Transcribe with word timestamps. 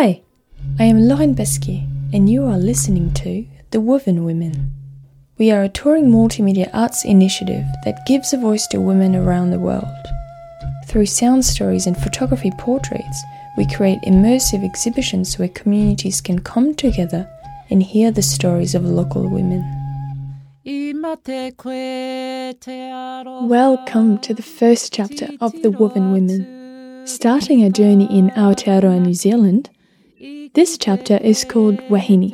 Hi, 0.00 0.22
I 0.78 0.84
am 0.84 1.08
Loren 1.08 1.34
Pasquier, 1.34 1.82
and 2.12 2.30
you 2.30 2.44
are 2.44 2.56
listening 2.56 3.12
to 3.14 3.44
The 3.72 3.80
Woven 3.80 4.24
Women. 4.24 4.72
We 5.38 5.50
are 5.50 5.64
a 5.64 5.68
touring 5.68 6.08
multimedia 6.08 6.70
arts 6.72 7.04
initiative 7.04 7.64
that 7.84 8.06
gives 8.06 8.32
a 8.32 8.38
voice 8.38 8.68
to 8.68 8.80
women 8.80 9.16
around 9.16 9.50
the 9.50 9.58
world. 9.58 10.06
Through 10.86 11.06
sound 11.06 11.44
stories 11.44 11.88
and 11.88 11.96
photography 11.96 12.52
portraits, 12.58 13.24
we 13.56 13.66
create 13.66 13.98
immersive 14.02 14.64
exhibitions 14.64 15.36
where 15.36 15.48
communities 15.48 16.20
can 16.20 16.38
come 16.38 16.76
together 16.76 17.28
and 17.68 17.82
hear 17.82 18.12
the 18.12 18.22
stories 18.22 18.76
of 18.76 18.84
local 18.84 19.28
women. 19.28 19.64
Welcome 23.48 24.18
to 24.18 24.32
the 24.32 24.44
first 24.44 24.92
chapter 24.92 25.30
of 25.40 25.60
The 25.62 25.72
Woven 25.72 26.12
Women. 26.12 27.04
Starting 27.04 27.64
a 27.64 27.70
journey 27.70 28.06
in 28.16 28.30
Aotearoa, 28.36 29.02
New 29.02 29.14
Zealand, 29.14 29.70
this 30.18 30.76
chapter 30.76 31.16
is 31.18 31.44
called 31.44 31.78
Wahine, 31.88 32.32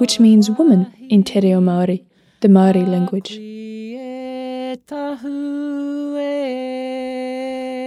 which 0.00 0.18
means 0.18 0.50
woman 0.50 0.90
in 1.10 1.22
Te 1.22 1.40
Reo 1.40 1.60
Māori, 1.60 2.02
the 2.40 2.48
Māori 2.48 2.88
language. 2.88 3.32
You 3.32 3.96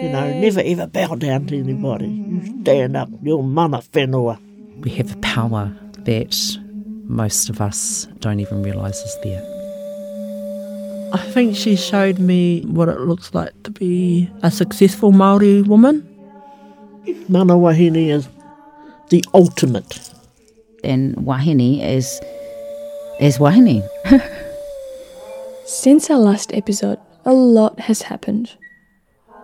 know, 0.09 0.39
never 0.39 0.61
ever 0.63 0.85
bow 0.85 1.15
down 1.15 1.47
to 1.47 1.57
anybody. 1.57 2.07
You 2.07 2.61
stand 2.61 2.95
up, 2.95 3.09
you're 3.23 3.41
mana 3.41 3.79
whenua. 3.79 4.39
We 4.81 4.91
have 4.91 5.13
a 5.13 5.17
power 5.17 5.75
that 5.99 6.37
most 7.05 7.49
of 7.49 7.61
us 7.61 8.07
don't 8.19 8.39
even 8.39 8.61
realise 8.61 9.01
is 9.01 9.17
there. 9.23 9.41
I 11.13 11.17
think 11.17 11.55
she 11.55 11.75
showed 11.75 12.19
me 12.19 12.61
what 12.61 12.89
it 12.89 12.99
looks 13.01 13.33
like 13.33 13.63
to 13.63 13.71
be 13.71 14.29
a 14.43 14.51
successful 14.51 15.11
Maori 15.11 15.63
woman. 15.63 16.07
Mana 17.27 17.57
wahine 17.57 18.09
is 18.09 18.27
the 19.11 19.23
ultimate. 19.35 20.09
And 20.83 21.15
wahine 21.17 21.79
is 21.79 22.19
is 23.19 23.37
wahine. 23.37 23.87
Since 25.65 26.09
our 26.09 26.17
last 26.17 26.51
episode, 26.53 26.99
a 27.23 27.33
lot 27.33 27.79
has 27.81 28.01
happened. 28.01 28.57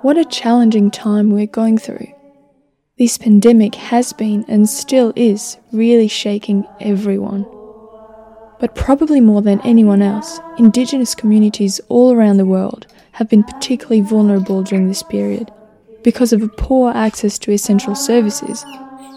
What 0.01 0.17
a 0.17 0.25
challenging 0.25 0.89
time 0.89 1.29
we're 1.29 1.45
going 1.45 1.77
through. 1.77 2.07
This 2.97 3.19
pandemic 3.19 3.75
has 3.75 4.13
been 4.13 4.43
and 4.47 4.67
still 4.67 5.13
is 5.15 5.57
really 5.71 6.07
shaking 6.07 6.65
everyone. 6.79 7.45
But 8.59 8.73
probably 8.73 9.21
more 9.21 9.43
than 9.43 9.61
anyone 9.61 10.02
else, 10.02 10.39
Indigenous 10.57 11.13
communities 11.13 11.79
all 11.89 12.13
around 12.13 12.37
the 12.37 12.45
world 12.45 12.87
have 13.11 13.29
been 13.29 13.43
particularly 13.43 14.02
vulnerable 14.02 14.63
during 14.63 14.87
this 14.87 15.03
period 15.03 15.52
because 16.03 16.33
of 16.33 16.41
a 16.41 16.47
poor 16.47 16.91
access 16.91 17.37
to 17.39 17.52
essential 17.52 17.93
services. 17.93 18.65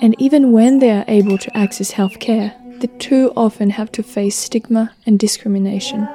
And 0.03 0.17
even 0.19 0.53
when 0.53 0.79
they 0.79 0.91
are 0.91 1.05
able 1.09 1.37
to 1.37 1.57
access 1.57 1.93
healthcare, 1.93 2.55
they 2.81 2.87
too 2.99 3.33
often 3.37 3.69
have 3.71 3.93
to 3.93 4.03
face 4.03 4.35
stigma 4.35 4.93
and 5.05 5.19
discrimination. 5.19 6.09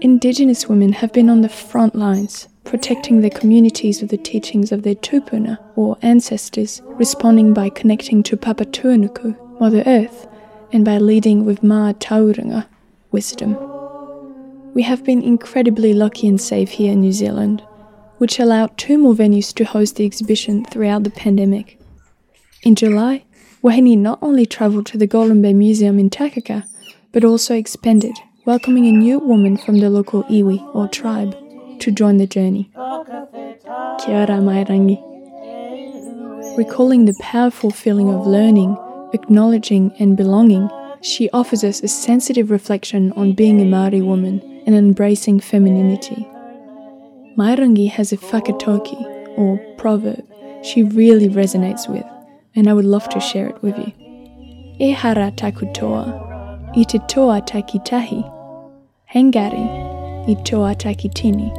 Indigenous 0.00 0.68
women 0.68 0.92
have 0.92 1.12
been 1.12 1.28
on 1.28 1.42
the 1.42 1.50
front 1.50 1.94
lines, 1.94 2.48
protecting 2.64 3.20
their 3.20 3.30
communities 3.30 4.00
with 4.00 4.10
the 4.10 4.16
teachings 4.16 4.72
of 4.72 4.82
their 4.82 4.94
tupuna, 4.94 5.58
or 5.76 5.98
ancestors, 6.00 6.80
responding 6.86 7.52
by 7.52 7.68
connecting 7.68 8.22
to 8.22 8.38
Papatūānuku, 8.38 9.60
Mother 9.60 9.82
Earth, 9.84 10.26
and 10.72 10.82
by 10.82 10.96
leading 10.96 11.44
with 11.44 11.60
Mātauranga, 11.60 12.66
wisdom. 13.12 13.54
We 14.72 14.82
have 14.82 15.04
been 15.04 15.22
incredibly 15.22 15.92
lucky 15.92 16.26
and 16.26 16.40
safe 16.40 16.70
here 16.70 16.92
in 16.92 17.02
New 17.02 17.12
Zealand, 17.12 17.62
which 18.16 18.38
allowed 18.38 18.76
two 18.78 18.96
more 18.96 19.14
venues 19.14 19.52
to 19.54 19.64
host 19.64 19.96
the 19.96 20.06
exhibition 20.06 20.64
throughout 20.64 21.04
the 21.04 21.10
pandemic. 21.10 21.78
In 22.64 22.74
July, 22.74 23.24
Wahine 23.62 23.98
not 23.98 24.18
only 24.22 24.46
travelled 24.46 24.86
to 24.86 24.96
the 24.96 25.06
Golden 25.06 25.42
Museum 25.42 25.98
in 25.98 26.08
Takaka, 26.08 26.64
but 27.12 27.22
also 27.22 27.54
expanded, 27.54 28.16
welcoming 28.46 28.86
a 28.86 28.90
new 28.90 29.18
woman 29.18 29.58
from 29.58 29.80
the 29.80 29.90
local 29.90 30.24
iwi 30.24 30.58
or 30.74 30.88
tribe 30.88 31.36
to 31.80 31.90
join 31.90 32.16
the 32.16 32.26
journey. 32.26 32.70
Kia 32.74 34.16
ora 34.22 34.40
Mairangi. 34.40 34.96
Recalling 36.56 37.04
the 37.04 37.14
powerful 37.20 37.70
feeling 37.70 38.08
of 38.08 38.26
learning, 38.26 38.78
acknowledging, 39.12 39.92
and 39.98 40.16
belonging, 40.16 40.70
she 41.02 41.28
offers 41.34 41.64
us 41.64 41.82
a 41.82 41.88
sensitive 41.88 42.50
reflection 42.50 43.12
on 43.12 43.34
being 43.34 43.60
a 43.60 43.66
Maori 43.66 44.00
woman 44.00 44.40
and 44.64 44.74
embracing 44.74 45.38
femininity. 45.38 46.26
Mairangi 47.36 47.90
has 47.90 48.10
a 48.10 48.16
whakataukī, 48.16 49.36
or 49.36 49.58
proverb, 49.76 50.24
she 50.64 50.82
really 50.82 51.28
resonates 51.28 51.86
with, 51.90 52.06
and 52.56 52.68
I 52.68 52.72
would 52.72 52.84
love 52.84 53.08
to 53.10 53.20
share 53.20 53.48
it 53.48 53.62
with 53.62 53.76
you. 53.78 53.92
E 54.78 54.90
hara 54.90 55.30
taku 55.30 55.72
toa, 55.72 56.04
toa 57.08 57.40
takitahi, 57.42 58.22
engari, 59.14 59.66
i 60.28 60.34
toa 60.42 60.74
takitini, 60.74 61.52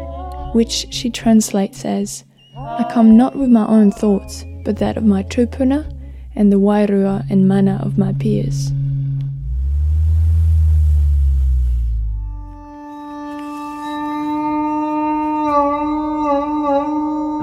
which 0.54 0.88
she 0.94 1.10
translates 1.10 1.86
as, 1.86 2.24
I 2.58 2.86
come 2.92 3.16
not 3.16 3.36
with 3.36 3.50
my 3.50 3.66
own 3.68 3.92
thoughts, 3.92 4.46
but 4.64 4.78
that 4.78 4.98
of 4.98 5.04
my 5.04 5.24
tupuna 5.24 5.92
and 6.36 6.52
the 6.52 6.60
wairua 6.60 7.30
and 7.30 7.48
mana 7.48 7.80
of 7.84 7.98
my 7.98 8.14
peers. 8.14 8.72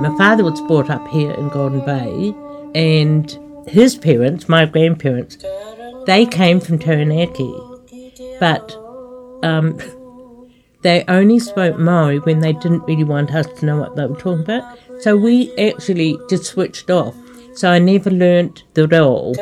My 0.02 0.14
father 0.18 0.42
was 0.42 0.60
brought 0.62 0.90
up 0.90 1.06
here 1.08 1.30
in 1.32 1.48
Golden 1.48 1.84
Bay, 1.86 2.34
and 2.74 3.38
his 3.66 3.96
parents, 3.96 4.48
my 4.48 4.64
grandparents, 4.66 5.38
they 6.06 6.26
came 6.26 6.60
from 6.60 6.78
Taranaki, 6.78 7.54
but 8.40 8.72
um, 9.42 9.78
they 10.82 11.04
only 11.08 11.38
spoke 11.38 11.78
Maori 11.78 12.18
when 12.20 12.40
they 12.40 12.52
didn't 12.52 12.84
really 12.84 13.04
want 13.04 13.32
us 13.34 13.46
to 13.58 13.66
know 13.66 13.78
what 13.78 13.96
they 13.96 14.06
were 14.06 14.16
talking 14.16 14.42
about. 14.42 14.78
So 15.00 15.16
we 15.16 15.56
actually 15.56 16.18
just 16.28 16.44
switched 16.44 16.90
off. 16.90 17.14
So 17.54 17.70
I 17.70 17.78
never 17.78 18.10
learnt 18.10 18.64
the 18.74 18.88
role. 18.88 19.34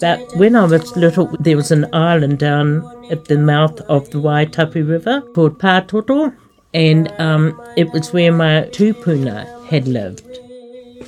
But 0.00 0.36
when 0.36 0.56
I 0.56 0.64
was 0.64 0.96
little, 0.96 1.26
there 1.38 1.56
was 1.56 1.70
an 1.70 1.86
island 1.92 2.38
down 2.38 2.84
at 3.10 3.26
the 3.26 3.38
mouth 3.38 3.80
of 3.82 4.10
the 4.10 4.18
Waitapu 4.18 4.88
River 4.88 5.20
called 5.34 5.58
Pātoto, 5.58 6.34
and 6.72 7.12
um, 7.18 7.60
it 7.76 7.90
was 7.92 8.12
where 8.12 8.32
my 8.32 8.68
tupuna 8.72 9.66
had 9.66 9.86
lived. 9.88 10.38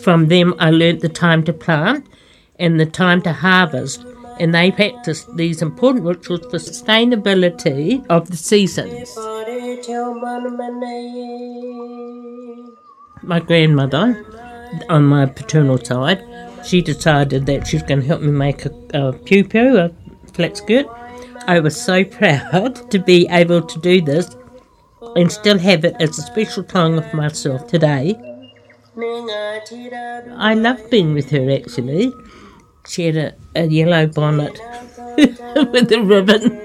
From 0.02 0.26
them, 0.26 0.54
I 0.58 0.70
learnt 0.70 1.00
the 1.00 1.08
time 1.08 1.44
to 1.44 1.52
plant 1.52 2.08
and 2.58 2.80
the 2.80 2.86
time 2.86 3.22
to 3.22 3.32
harvest, 3.32 4.04
and 4.40 4.52
they 4.52 4.72
practiced 4.72 5.36
these 5.36 5.62
important 5.62 6.04
rituals 6.04 6.40
for 6.42 6.58
sustainability 6.58 8.04
of 8.08 8.28
the 8.28 8.36
seasons. 8.36 9.16
My 13.22 13.38
grandmother, 13.38 14.26
on 14.88 15.04
my 15.04 15.26
paternal 15.26 15.78
side, 15.78 16.24
she 16.66 16.82
decided 16.82 17.46
that 17.46 17.68
she 17.68 17.76
was 17.76 17.84
going 17.84 18.00
to 18.00 18.06
help 18.06 18.22
me 18.22 18.32
make 18.32 18.64
a, 18.64 18.70
a 18.70 19.12
piupiu, 19.12 19.76
a 19.78 20.32
flat 20.32 20.56
skirt. 20.56 20.86
I 21.46 21.60
was 21.60 21.80
so 21.80 22.04
proud 22.18 22.90
to 22.90 22.98
be 22.98 23.28
able 23.30 23.62
to 23.62 23.80
do 23.80 24.00
this 24.00 24.36
and 25.14 25.30
still 25.30 25.58
have 25.58 25.84
it 25.84 25.94
as 26.00 26.18
a 26.18 26.22
special 26.22 26.64
time 26.64 26.98
of 26.98 27.14
myself 27.14 27.68
today. 27.68 28.16
I 30.36 30.54
love 30.54 30.90
being 30.90 31.14
with 31.14 31.30
her 31.30 31.50
actually. 31.50 32.12
She 32.86 33.06
had 33.06 33.16
a, 33.16 33.34
a 33.54 33.66
yellow 33.66 34.06
bonnet 34.06 34.58
with 35.16 35.92
a 35.92 36.02
ribbon. 36.02 36.58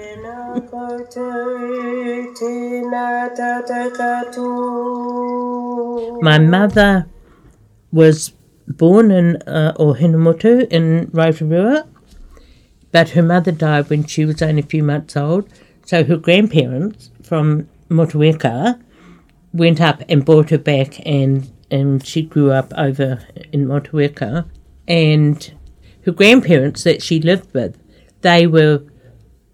My 6.22 6.38
mother 6.38 7.08
was 7.92 8.32
born 8.66 9.10
in 9.10 9.36
uh, 9.46 9.72
in 9.78 11.10
Rotorua, 11.12 11.86
but 12.92 13.10
her 13.10 13.22
mother 13.22 13.52
died 13.52 13.88
when 13.88 14.04
she 14.06 14.24
was 14.24 14.42
only 14.42 14.62
a 14.62 14.66
few 14.66 14.82
months 14.82 15.16
old. 15.16 15.48
So 15.86 16.04
her 16.04 16.16
grandparents 16.16 17.10
from 17.22 17.68
Motueka 17.88 18.80
went 19.52 19.80
up 19.80 20.02
and 20.08 20.24
brought 20.24 20.50
her 20.50 20.58
back, 20.58 21.00
and, 21.06 21.50
and 21.70 22.04
she 22.04 22.22
grew 22.22 22.50
up 22.50 22.72
over 22.76 23.20
in 23.52 23.66
Motueka. 23.66 24.48
And 24.86 25.52
her 26.04 26.12
grandparents 26.12 26.84
that 26.84 27.02
she 27.02 27.20
lived 27.20 27.52
with, 27.52 27.78
they 28.22 28.46
were 28.46 28.82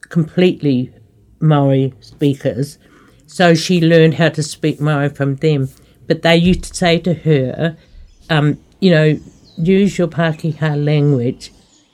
completely 0.08 0.93
Maori 1.40 1.93
speakers, 2.00 2.78
so 3.26 3.55
she 3.55 3.81
learned 3.81 4.14
how 4.14 4.28
to 4.31 4.43
speak 4.43 4.81
Maori 4.81 5.08
from 5.08 5.37
them. 5.37 5.69
But 6.06 6.22
they 6.22 6.37
used 6.37 6.64
to 6.64 6.75
say 6.75 6.99
to 7.00 7.14
her, 7.14 7.76
um, 8.31 8.58
you 8.81 8.90
know, 8.90 9.19
use 9.56 9.99
your 9.99 10.08
Pākehā 10.08 10.82
language 10.82 11.50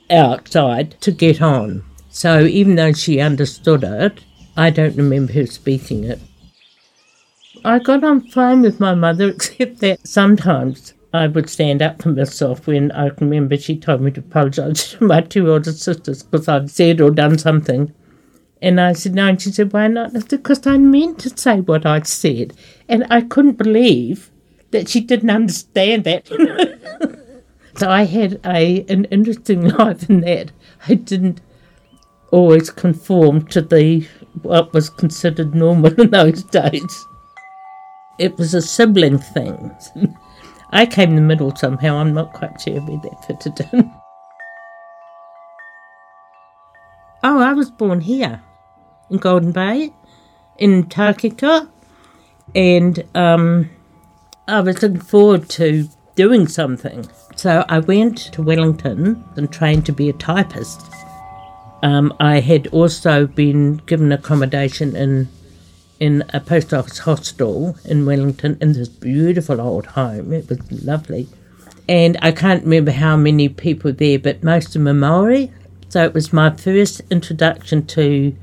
outside 0.09 0.99
to 1.01 1.11
get 1.11 1.41
on. 1.41 1.83
So 2.09 2.41
even 2.41 2.75
though 2.75 2.93
she 2.93 3.21
understood 3.21 3.83
it, 3.83 4.23
I 4.57 4.69
don't 4.69 4.97
remember 4.97 5.33
her 5.33 5.45
speaking 5.45 6.03
it. 6.03 6.19
I 7.63 7.77
got 7.79 8.03
on 8.03 8.21
fine 8.21 8.61
with 8.61 8.79
my 8.79 8.95
mother, 8.95 9.29
except 9.35 9.79
that 9.79 10.07
sometimes 10.07 10.93
I 11.13 11.27
would 11.27 11.49
stand 11.49 11.81
up 11.81 12.01
for 12.01 12.09
myself 12.09 12.65
when 12.67 12.91
I 12.91 13.07
remember 13.19 13.57
she 13.57 13.77
told 13.77 14.01
me 14.01 14.11
to 14.11 14.21
apologise 14.21 14.91
to 14.91 15.03
my 15.05 15.21
two 15.21 15.51
older 15.51 15.71
sisters 15.71 16.23
because 16.23 16.47
I'd 16.47 16.71
said 16.71 17.01
or 17.01 17.11
done 17.11 17.37
something. 17.37 17.93
And 18.63 18.79
I 18.79 18.93
said, 18.93 19.15
no. 19.15 19.27
And 19.27 19.41
she 19.41 19.51
said, 19.51 19.73
why 19.73 19.87
not? 19.87 20.15
I 20.15 20.19
said, 20.19 20.29
because 20.29 20.65
I 20.67 20.77
meant 20.77 21.19
to 21.19 21.37
say 21.37 21.61
what 21.61 21.85
I'd 21.85 22.07
said. 22.07 22.53
And 22.87 23.05
I 23.09 23.21
couldn't 23.21 23.57
believe 23.57 24.31
that 24.71 24.87
she 24.87 25.01
didn't 25.01 25.29
understand 25.29 26.03
that. 26.05 26.27
so 27.75 27.89
I 27.89 28.03
had 28.03 28.39
a 28.45 28.85
an 28.87 29.05
interesting 29.05 29.67
life 29.69 30.09
in 30.09 30.21
that. 30.21 30.51
I 30.87 30.95
didn't 30.95 31.41
always 32.31 32.69
conform 32.69 33.45
to 33.47 33.61
the 33.61 34.07
what 34.43 34.73
was 34.73 34.89
considered 34.89 35.53
normal 35.53 35.99
in 35.99 36.11
those 36.11 36.43
days. 36.43 37.05
It 38.21 38.37
was 38.37 38.53
a 38.53 38.61
sibling 38.61 39.17
thing. 39.17 39.75
I 40.71 40.85
came 40.85 41.09
in 41.09 41.15
the 41.15 41.21
middle 41.23 41.55
somehow. 41.55 41.97
I'm 41.97 42.13
not 42.13 42.33
quite 42.33 42.61
sure 42.61 42.79
where 42.79 43.01
that 43.01 43.25
fitted 43.25 43.67
in. 43.73 43.91
Oh, 47.23 47.39
I 47.39 47.53
was 47.53 47.71
born 47.71 48.01
here 48.01 48.39
in 49.09 49.17
Golden 49.17 49.51
Bay, 49.51 49.91
in 50.59 50.83
Takaka, 50.83 51.67
and 52.53 53.03
um, 53.15 53.71
I 54.47 54.59
was 54.61 54.83
looking 54.83 54.99
forward 54.99 55.49
to 55.49 55.89
doing 56.13 56.47
something. 56.47 57.09
So 57.35 57.65
I 57.69 57.79
went 57.79 58.19
to 58.33 58.43
Wellington 58.43 59.23
and 59.35 59.51
trained 59.51 59.87
to 59.87 59.93
be 59.93 60.09
a 60.09 60.13
typist. 60.13 60.79
Um, 61.81 62.13
I 62.19 62.39
had 62.39 62.67
also 62.67 63.25
been 63.25 63.77
given 63.87 64.11
accommodation 64.11 64.95
in 64.95 65.27
in 66.01 66.23
a 66.33 66.39
post 66.39 66.73
office 66.73 66.97
hostel 66.97 67.77
in 67.85 68.07
Wellington 68.07 68.57
in 68.59 68.73
this 68.73 68.89
beautiful 68.89 69.61
old 69.61 69.85
home. 69.85 70.33
It 70.33 70.49
was 70.49 70.59
lovely. 70.83 71.29
And 71.87 72.17
I 72.23 72.31
can't 72.31 72.63
remember 72.63 72.89
how 72.91 73.15
many 73.15 73.47
people 73.49 73.93
there, 73.93 74.17
but 74.17 74.43
most 74.43 74.67
of 74.67 74.73
them 74.73 74.87
are 74.87 74.93
Maori. 74.95 75.51
So 75.89 76.03
it 76.03 76.15
was 76.15 76.33
my 76.33 76.49
first 76.55 77.01
introduction 77.11 77.85
to 77.87 78.35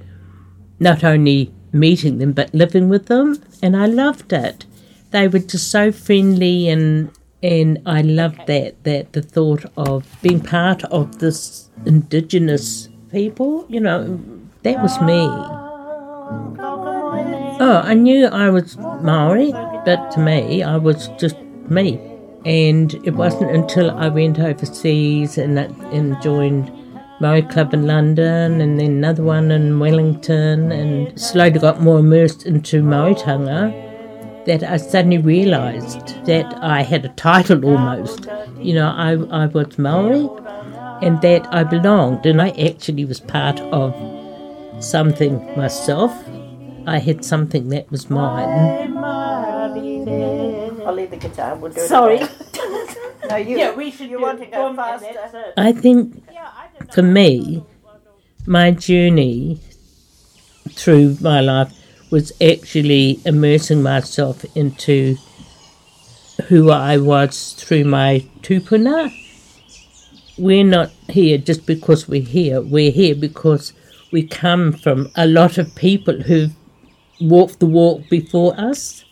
not 0.78 1.02
only 1.02 1.52
meeting 1.72 2.18
them 2.18 2.32
but 2.32 2.54
living 2.54 2.88
with 2.88 3.06
them, 3.06 3.42
and 3.60 3.76
I 3.76 3.86
loved 3.86 4.32
it. 4.32 4.64
They 5.10 5.26
were 5.26 5.40
just 5.40 5.68
so 5.70 5.90
friendly 5.90 6.68
and 6.68 7.10
and 7.42 7.80
I 7.86 8.02
loved 8.02 8.46
that 8.46 8.84
that 8.84 9.12
the 9.14 9.22
thought 9.22 9.64
of 9.76 10.06
being 10.22 10.40
part 10.40 10.84
of 10.84 11.18
this 11.18 11.70
indigenous 11.86 12.88
people, 13.10 13.66
you 13.68 13.80
know, 13.80 14.20
that 14.62 14.80
was 14.80 15.00
me. 15.00 15.26
Ah, 15.28 16.77
Oh, 17.60 17.82
I 17.84 17.94
knew 17.94 18.26
I 18.26 18.50
was 18.50 18.76
Maori, 18.76 19.50
but 19.50 20.10
to 20.12 20.20
me, 20.20 20.62
I 20.62 20.76
was 20.76 21.08
just 21.18 21.36
me. 21.68 22.00
And 22.44 22.94
it 23.04 23.14
wasn't 23.14 23.50
until 23.50 23.90
I 23.90 24.08
went 24.08 24.38
overseas 24.38 25.38
and, 25.38 25.58
and 25.58 26.22
joined 26.22 26.70
Maori 27.20 27.42
Club 27.42 27.74
in 27.74 27.86
London 27.86 28.60
and 28.60 28.78
then 28.78 28.92
another 28.92 29.24
one 29.24 29.50
in 29.50 29.80
Wellington 29.80 30.70
and 30.70 31.20
slowly 31.20 31.58
got 31.58 31.80
more 31.80 31.98
immersed 31.98 32.46
into 32.46 32.80
Maoritanga 32.80 33.86
that 34.46 34.62
I 34.62 34.76
suddenly 34.76 35.18
realised 35.18 36.24
that 36.26 36.46
I 36.62 36.82
had 36.82 37.04
a 37.04 37.08
title 37.10 37.64
almost. 37.66 38.28
You 38.60 38.74
know, 38.74 38.88
I, 38.88 39.14
I 39.42 39.46
was 39.46 39.76
Maori 39.78 40.28
and 41.02 41.20
that 41.22 41.52
I 41.52 41.64
belonged 41.64 42.24
and 42.24 42.40
I 42.40 42.50
actually 42.50 43.04
was 43.04 43.18
part 43.18 43.58
of 43.60 43.92
something 44.82 45.44
myself. 45.56 46.12
I 46.88 46.98
had 46.98 47.24
something 47.24 47.68
that 47.68 47.90
was 47.90 48.08
mine. 48.08 48.96
I'll 48.96 50.94
leave 50.94 51.10
the 51.10 51.16
guitar. 51.18 51.54
We'll 51.56 51.72
do 51.72 51.80
it. 51.80 51.88
Sorry. 51.88 52.20
No, 53.28 53.36
you. 53.36 53.58
Yeah, 53.58 53.74
we 53.74 53.90
should 53.90 54.08
You 54.08 54.16
do 54.18 54.22
want 54.22 54.38
to 54.38 54.46
go 54.46 54.56
boom, 54.56 54.66
and 54.68 54.76
faster? 54.78 55.12
that's 55.12 55.34
it. 55.34 55.52
I 55.58 55.72
think 55.72 56.24
for 56.94 57.02
me, 57.02 57.62
my 58.46 58.70
journey 58.70 59.60
through 60.70 61.18
my 61.20 61.40
life 61.40 61.70
was 62.10 62.32
actually 62.40 63.20
immersing 63.26 63.82
myself 63.82 64.46
into 64.56 65.16
who 66.46 66.70
I 66.70 66.96
was 66.96 67.52
through 67.52 67.84
my 67.84 68.24
tupuna. 68.40 69.12
We're 70.38 70.64
not 70.64 70.90
here 71.10 71.36
just 71.36 71.66
because 71.66 72.08
we're 72.08 72.22
here. 72.22 72.62
We're 72.62 72.92
here 72.92 73.14
because 73.14 73.74
we 74.10 74.22
come 74.26 74.72
from 74.72 75.10
a 75.16 75.26
lot 75.26 75.58
of 75.58 75.74
people 75.74 76.22
who've 76.22 76.54
walked 77.20 77.60
the 77.60 77.66
walk 77.66 78.08
before 78.08 78.58
us. 78.58 79.04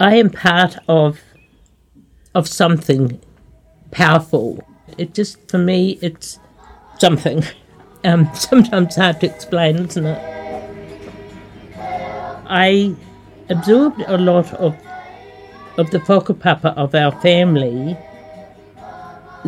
I 0.00 0.16
am 0.16 0.30
part 0.30 0.76
of 0.88 1.20
of 2.34 2.48
something 2.48 3.20
powerful. 3.90 4.66
It 4.98 5.14
just 5.14 5.50
for 5.50 5.58
me 5.58 5.98
it's 6.02 6.38
something. 6.98 7.44
Um, 8.04 8.28
sometimes 8.34 8.96
hard 8.96 9.20
to 9.20 9.32
explain, 9.32 9.76
isn't 9.76 10.04
it? 10.04 10.20
I 12.48 12.96
absorbed 13.48 14.02
a 14.08 14.18
lot 14.18 14.52
of 14.54 14.74
of 15.78 15.90
the 15.92 16.00
whakapapa 16.00 16.76
of 16.76 16.96
our 16.96 17.12
family 17.20 17.96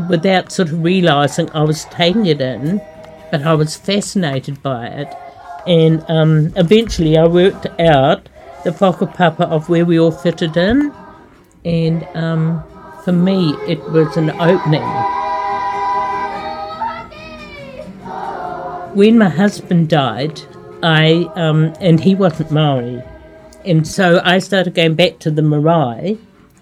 without 0.09 0.53
sort 0.53 0.71
of 0.71 0.83
realising 0.83 1.51
I 1.51 1.63
was 1.63 1.85
taking 1.87 2.27
it 2.27 2.41
in, 2.41 2.81
but 3.31 3.43
I 3.43 3.55
was 3.55 3.77
fascinated 3.77 4.63
by 4.63 4.87
it. 4.87 5.09
And 5.67 6.05
um, 6.09 6.53
eventually 6.57 7.17
I 7.17 7.27
worked 7.27 7.67
out 7.81 8.29
the 8.65 8.71
whakapapa 8.71 9.43
of 9.43 9.69
where 9.69 9.85
we 9.85 9.99
all 9.99 10.13
fitted 10.13 10.57
in. 10.57 10.93
And 11.65 12.07
um, 12.15 12.63
for 13.05 13.13
me, 13.13 13.55
it 13.67 13.83
was 13.91 14.17
an 14.17 14.31
opening. 14.31 14.83
When 18.95 19.19
my 19.19 19.29
husband 19.29 19.89
died, 19.89 20.41
I 20.83 21.31
um, 21.35 21.75
and 21.81 21.99
he 21.99 22.15
wasn't 22.15 22.51
Maori, 22.51 23.03
and 23.65 23.89
so 23.89 24.21
I 24.23 24.39
started 24.39 24.75
going 24.75 24.95
back 24.95 25.19
to 25.21 25.31
the 25.31 25.43
marae, 25.43 26.19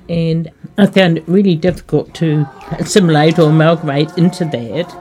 and 0.09 0.51
I 0.79 0.87
found 0.87 1.19
it 1.19 1.25
really 1.27 1.57
difficult 1.57 2.15
to 2.15 2.47
assimilate 2.79 3.39
or 3.39 3.51
amalgamate 3.51 4.17
into 4.17 4.45
that 4.47 4.97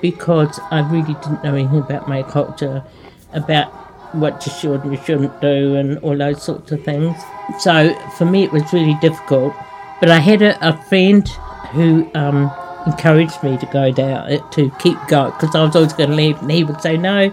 because 0.00 0.58
I 0.70 0.80
really 0.88 1.14
didn't 1.14 1.44
know 1.44 1.54
anything 1.54 1.78
about 1.78 2.08
my 2.08 2.22
culture, 2.22 2.84
about 3.34 3.72
what 4.14 4.44
you 4.46 4.52
should 4.52 4.82
and 4.82 4.92
you 4.92 5.02
shouldn't 5.04 5.40
do, 5.40 5.74
and 5.74 5.98
all 5.98 6.16
those 6.16 6.42
sorts 6.42 6.70
of 6.72 6.84
things. 6.84 7.16
So 7.60 7.94
for 8.18 8.24
me, 8.24 8.44
it 8.44 8.52
was 8.52 8.72
really 8.72 8.96
difficult. 9.00 9.54
But 10.00 10.10
I 10.10 10.18
had 10.18 10.42
a, 10.42 10.68
a 10.68 10.76
friend 10.84 11.26
who 11.72 12.10
um, 12.14 12.52
encouraged 12.86 13.42
me 13.42 13.56
to 13.58 13.66
go 13.66 13.92
down, 13.92 14.50
to 14.50 14.70
keep 14.78 14.98
going, 15.08 15.32
because 15.32 15.54
I 15.54 15.62
was 15.62 15.76
always 15.76 15.92
going 15.92 16.10
to 16.10 16.16
leave, 16.16 16.38
and 16.40 16.50
he 16.50 16.64
would 16.64 16.80
say, 16.80 16.96
"No, 16.96 17.28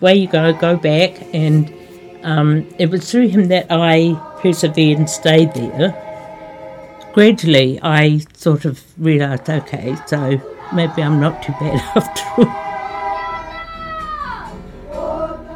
where 0.00 0.14
you 0.14 0.28
go, 0.28 0.52
go 0.52 0.76
back." 0.76 1.22
And 1.34 1.72
um, 2.22 2.66
it 2.78 2.90
was 2.90 3.10
through 3.10 3.28
him 3.28 3.48
that 3.48 3.66
I 3.70 4.14
persevered 4.40 4.98
and 4.98 5.10
stayed 5.10 5.52
there. 5.54 5.98
Gradually, 7.12 7.78
I 7.82 8.20
sort 8.34 8.64
of 8.64 8.82
realised, 8.96 9.50
okay, 9.50 9.96
so 10.06 10.40
maybe 10.72 11.02
I'm 11.02 11.20
not 11.20 11.42
too 11.42 11.52
bad 11.60 11.74
after 11.96 12.42
all. 12.42 12.71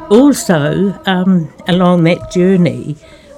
Also, 0.09 0.97
um, 1.05 1.51
along 1.67 2.03
that 2.05 2.31
journey, 2.31 2.95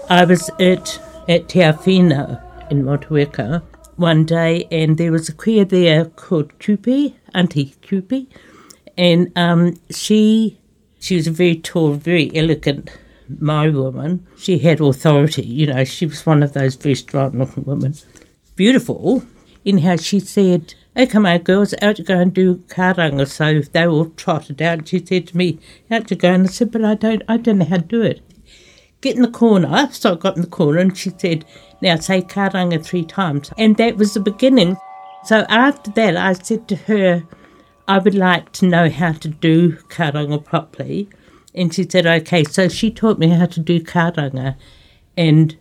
I 0.08 0.24
was 0.24 0.50
at, 0.60 1.02
at 1.28 1.50
Te 1.50 1.60
Awhina 1.62 2.42
in 2.70 2.84
Motueka 2.84 3.64
one 3.96 4.24
day, 4.24 4.68
and 4.72 4.98
there 4.98 5.12
was 5.12 5.30
a 5.30 5.34
kuia 5.34 5.68
there 5.68 6.06
called 6.06 6.58
Kupi, 6.60 7.16
Auntie 7.34 7.74
Kupi, 7.82 8.28
and 8.98 9.32
um, 9.36 9.78
she 9.90 10.60
she 11.00 11.16
was 11.16 11.26
a 11.28 11.32
very 11.32 11.56
tall, 11.56 11.94
very 11.94 12.32
elegant 12.36 12.92
Maori 13.40 13.72
woman. 13.72 14.28
She 14.38 14.60
had 14.60 14.80
authority, 14.80 15.44
you 15.44 15.68
know. 15.68 15.84
She 15.86 16.06
was 16.06 16.26
one 16.26 16.44
of 16.44 16.54
those 16.54 16.76
very 16.76 16.96
strong-looking 16.96 17.64
women, 17.66 17.96
beautiful. 18.56 19.24
Anyhow, 19.66 19.96
she 19.96 20.20
said, 20.20 20.76
"Okay, 21.00 21.18
my 21.20 21.38
girls, 21.38 21.74
out 21.82 21.96
to 21.96 22.03
go 22.03 22.20
and 22.20 22.34
do 22.34 22.58
karanga." 22.68 23.25
So 23.27 23.62
they 23.62 23.88
all 23.88 24.08
trotted 24.18 24.62
out. 24.62 24.88
She 24.88 25.06
said 25.06 25.27
to 25.27 25.38
me, 25.38 25.60
"Out 25.89 26.08
to 26.10 26.15
go," 26.15 26.34
and 26.34 26.48
I 26.48 26.50
said, 26.50 26.72
"But 26.72 26.84
I 26.84 26.96
don't, 26.96 27.24
I 27.27 27.38
don't 27.38 27.60
know 27.60 27.65
how 27.65 27.77
to 27.77 27.82
do 27.84 28.01
it." 28.01 28.22
Get 29.01 29.15
in 29.15 29.22
the 29.22 29.29
corner. 29.29 29.88
So 29.91 30.13
I 30.13 30.15
got 30.15 30.36
in 30.36 30.41
the 30.41 30.48
corner, 30.48 30.79
and 30.79 30.98
she 30.98 31.12
said, 31.18 31.46
"Now 31.82 31.96
say 31.96 32.22
karanga 32.22 32.84
three 32.84 33.06
times," 33.06 33.51
and 33.58 33.77
that 33.77 33.98
was 33.98 34.13
the 34.13 34.20
beginning. 34.20 34.77
So 35.24 35.46
after 35.50 35.91
that, 35.91 36.15
I 36.15 36.34
said 36.34 36.68
to 36.70 36.75
her, 36.75 37.24
I 37.88 37.98
would 37.98 38.15
like 38.15 38.51
to 38.53 38.68
know 38.68 38.89
how 38.89 39.13
to 39.13 39.27
do 39.27 39.74
karanga 39.89 40.44
properly. 40.44 41.10
And 41.56 41.74
she 41.74 41.89
said, 41.89 42.06
okay. 42.06 42.44
So 42.44 42.70
she 42.70 42.91
taught 42.91 43.20
me 43.20 43.29
how 43.29 43.48
to 43.48 43.60
do 43.60 43.82
karanga. 43.82 44.56
And 45.18 45.58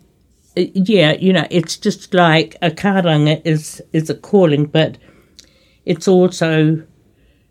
uh, 0.56 0.64
yeah, 0.74 1.12
you 1.12 1.32
know, 1.32 1.46
it's 1.50 1.76
just 1.76 2.12
like 2.14 2.56
a 2.62 2.70
karanga 2.70 3.40
is, 3.44 3.82
is 3.92 4.10
a 4.10 4.14
calling, 4.14 4.66
but 4.66 4.98
it's 5.88 6.06
also 6.06 6.82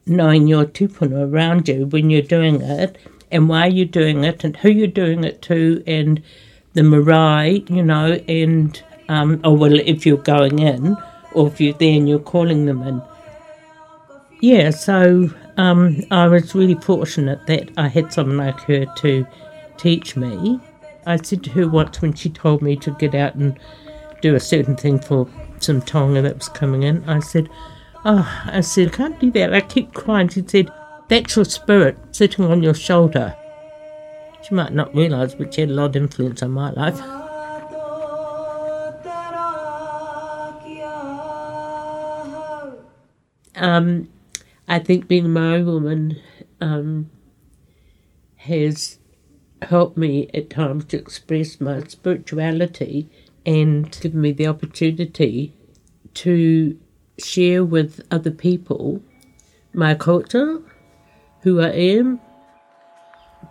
knowing 0.06 0.48
your 0.48 0.64
tupuna 0.64 1.28
around 1.28 1.68
you 1.68 1.88
when 1.88 2.12
you're 2.12 2.22
doing 2.22 2.62
it 2.62 2.96
and 3.32 3.50
why 3.50 3.66
you're 3.66 3.86
doing 3.86 4.24
it 4.24 4.44
and 4.44 4.56
who 4.58 4.70
you're 4.70 4.88
doing 4.88 5.24
it 5.24 5.42
to 5.42 5.84
and 5.88 6.22
the 6.74 6.84
marae, 6.84 7.64
you 7.68 7.82
know, 7.82 8.12
and, 8.28 8.84
um, 9.10 9.42
or 9.44 9.58
well, 9.58 9.74
if 9.74 10.06
you're 10.06 10.18
going 10.18 10.60
in, 10.60 10.96
or 11.34 11.48
if 11.48 11.60
you're 11.60 11.74
there 11.74 11.98
and 11.98 12.08
you're 12.08 12.20
calling 12.20 12.68
them 12.68 12.84
in. 12.84 13.02
Yeah, 14.40 14.70
so 14.70 15.32
um, 15.58 16.04
I 16.12 16.28
was 16.28 16.54
really 16.54 16.76
fortunate 16.76 17.48
that 17.48 17.72
I 17.76 17.88
had 17.88 18.14
someone 18.14 18.38
like 18.38 18.60
her 18.62 18.86
to 18.86 19.26
teach 19.78 20.16
me. 20.16 20.60
I 21.08 21.16
said 21.18 21.44
to 21.46 21.50
her 21.52 21.68
once 21.68 22.04
when 22.04 22.14
she 22.14 22.30
told 22.30 22.62
me 22.62 22.76
to 22.78 22.92
get 22.92 23.16
out 23.16 23.34
and 23.34 23.60
do 24.22 24.36
a 24.36 24.40
certain 24.40 24.78
thing 24.78 25.00
for 25.00 25.28
some 25.60 25.82
tonga 25.82 26.22
that 26.22 26.38
was 26.38 26.50
coming 26.50 26.84
in, 26.84 27.04
I 27.10 27.20
said, 27.20 27.50
Oh, 28.10 28.42
I 28.46 28.62
said, 28.62 28.88
I 28.88 28.92
can't 28.92 29.20
do 29.20 29.30
that. 29.32 29.54
I 29.54 29.60
keep 29.60 29.94
crying. 29.94 30.30
She 30.30 30.42
said, 30.48 30.72
That's 31.10 31.36
your 31.36 31.44
spirit 31.44 31.98
sitting 32.12 32.46
on 32.46 32.64
your 32.64 32.74
shoulder. 32.74 33.36
She 34.48 34.56
might 34.56 34.72
not 34.72 34.96
realise, 34.96 35.36
but 35.36 35.54
she 35.54 35.60
had 35.60 35.72
a 35.72 35.74
lot 35.74 35.88
of 35.88 35.98
influence 35.98 36.42
on 36.42 36.52
my 36.52 36.72
life. 36.72 37.02
Um, 43.58 44.08
I 44.70 44.80
think 44.80 45.10
being 45.10 45.26
a 45.26 45.28
Maori 45.28 45.64
woman 45.64 46.22
um, 46.62 47.10
has 48.38 49.00
helped 49.64 49.98
me 49.98 50.30
at 50.34 50.50
times 50.50 50.86
to 50.86 50.98
express 50.98 51.60
my 51.60 51.82
spirituality 51.82 53.10
and 53.46 53.92
given 54.00 54.22
me 54.22 54.32
the 54.32 54.48
opportunity 54.48 55.52
to 56.14 56.80
share 57.20 57.64
with 57.64 58.02
other 58.12 58.32
people 58.32 59.02
my 59.74 59.94
culture, 59.94 60.60
who 61.42 61.62
I 61.62 61.70
am. 61.70 62.20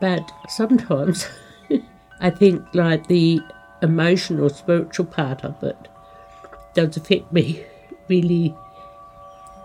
But 0.00 0.30
sometimes 0.48 1.26
I 2.20 2.30
think 2.30 2.62
like 2.74 3.06
the 3.06 3.40
emotional, 3.82 4.48
spiritual 4.48 5.06
part 5.06 5.44
of 5.44 5.62
it 5.62 5.76
does 6.74 6.96
affect 6.96 7.32
me 7.32 7.64
really, 8.08 8.54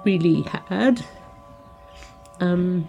really 0.06 0.44
hard. 0.44 1.04
Um, 2.40 2.88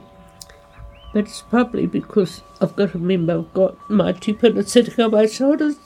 but 1.13 1.25
it's 1.25 1.43
probably 1.43 1.87
because 1.87 2.43
I've 2.61 2.75
got 2.77 2.93
to 2.93 2.99
remember 2.99 3.39
I've 3.39 3.53
got 3.53 3.91
my 3.91 4.13
two 4.13 4.35
tupuna 4.35 4.67
sitting 4.67 5.03
on 5.03 5.11
my 5.11 5.27
shoulders. 5.27 5.77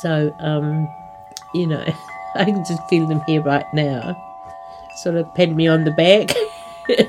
So, 0.00 0.34
um, 0.38 0.88
you 1.54 1.66
know, 1.66 1.84
I 2.38 2.44
can 2.44 2.64
just 2.64 2.88
feel 2.88 3.06
them 3.06 3.20
here 3.26 3.42
right 3.42 3.66
now. 3.74 4.16
Sort 5.02 5.16
of 5.16 5.34
pat 5.34 5.50
me 5.50 5.66
on 5.66 5.84
the 5.84 5.90
back. 5.90 6.34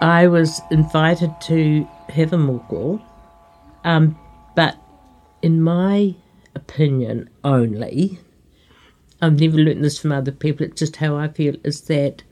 I 0.00 0.26
was 0.28 0.60
invited 0.70 1.34
to 1.42 1.88
have 2.10 2.32
a 2.32 3.00
um, 3.84 4.18
but 4.54 4.76
in 5.42 5.60
my 5.60 6.14
opinion 6.54 7.30
only, 7.42 8.18
I've 9.20 9.40
never 9.40 9.56
learnt 9.56 9.82
this 9.82 9.98
from 9.98 10.12
other 10.12 10.32
people, 10.32 10.66
it's 10.66 10.78
just 10.78 10.96
how 10.96 11.16
I 11.16 11.28
feel, 11.28 11.56
is 11.64 11.82
that 11.82 12.22